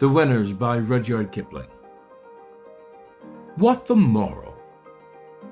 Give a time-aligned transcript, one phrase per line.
[0.00, 1.68] The Winners by Rudyard Kipling.
[3.56, 4.56] What the moral?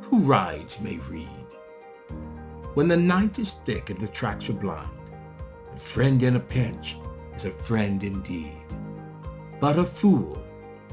[0.04, 1.28] Who rides may read.
[2.72, 4.88] When the night is thick and the tracks are blind,
[5.74, 6.96] a friend in a pinch
[7.34, 8.56] is a friend indeed,
[9.60, 10.42] but a fool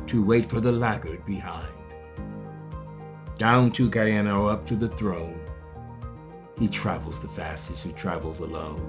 [0.08, 1.74] to wait for the laggard behind.
[3.38, 5.40] Down to Gehenna or up to the throne,
[6.60, 8.82] he travels the fastest who travels alone.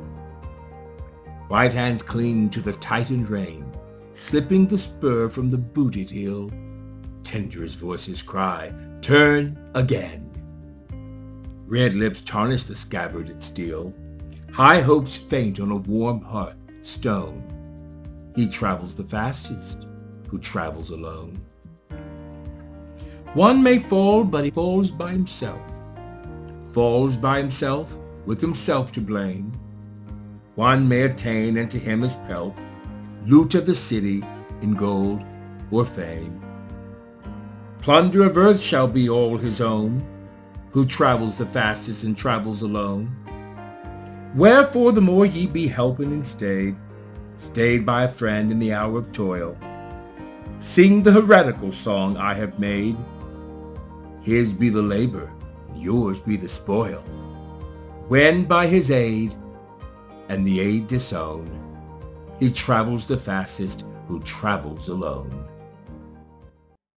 [1.46, 3.72] White hands cling to the tightened rein,
[4.16, 6.50] slipping the spur from the booted heel.
[7.22, 10.30] Tenderest voices cry, turn again.
[11.66, 13.92] Red lips tarnish the scabbarded steel.
[14.52, 17.42] High hopes faint on a warm heart stone.
[18.34, 19.86] He travels the fastest
[20.28, 21.38] who travels alone.
[23.34, 25.60] One may fall, but he falls by himself.
[26.72, 29.52] Falls by himself, with himself to blame.
[30.54, 32.58] One may attain, and to him is pelf,
[33.26, 34.22] loot of the city
[34.62, 35.22] in gold
[35.72, 36.40] or fame.
[37.80, 40.04] Plunder of earth shall be all his own,
[40.70, 43.14] who travels the fastest and travels alone.
[44.34, 46.76] Wherefore the more ye be helping and stayed,
[47.36, 49.56] stayed by a friend in the hour of toil,
[50.58, 52.96] sing the heretical song I have made,
[54.22, 55.32] his be the labor,
[55.74, 57.00] yours be the spoil.
[58.08, 59.34] When by his aid,
[60.28, 61.65] and the aid disowned,
[62.38, 65.45] he travels the fastest who travels alone.